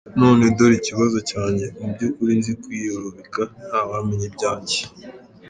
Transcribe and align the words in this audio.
None 0.19 0.43
dore 0.57 0.75
ikibazo 0.79 1.17
cyanjye: 1.29 1.65
mu 1.79 1.87
by’ukuri 1.93 2.31
nzi 2.39 2.51
kwiyorobeka 2.61 3.41
ntawamenya 3.67 4.25
ibyange. 4.29 4.79